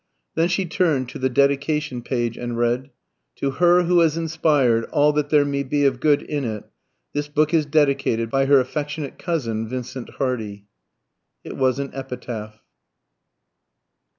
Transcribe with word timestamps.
Then 0.33 0.47
she 0.47 0.65
turned 0.65 1.09
to 1.09 1.19
the 1.19 1.29
dedication 1.29 2.01
page, 2.01 2.35
and 2.35 2.57
read 2.57 2.89
TO 3.35 3.51
HER 3.51 3.83
WHO 3.83 3.99
HAS 3.99 4.17
INSPIRED 4.17 4.85
ALL 4.85 5.13
THAT 5.13 5.29
THERE 5.29 5.45
MAY 5.45 5.61
BE 5.61 5.85
OF 5.85 5.99
GOOD 5.99 6.23
IN 6.23 6.43
IT 6.43 6.63
THIS 7.13 7.27
BOOK 7.27 7.53
IS 7.53 7.67
DEDICATED 7.67 8.31
BY 8.31 8.45
HER 8.47 8.59
AFFECTIONATE 8.59 9.19
COUSIN, 9.19 9.67
VINCENT 9.69 10.09
HARDY. 10.17 10.65
It 11.43 11.55
was 11.55 11.77
an 11.77 11.91
epitaph. 11.93 12.63